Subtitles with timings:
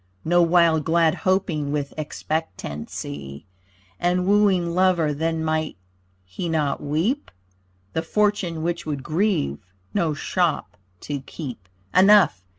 [0.25, 3.45] No wild glad hoping with expectancy!
[3.99, 5.77] And wooing lover then might
[6.25, 7.29] he not weep?
[7.93, 9.59] The fortune which would grieve
[9.93, 11.69] no shop to keep.
[11.93, 12.43] Enough.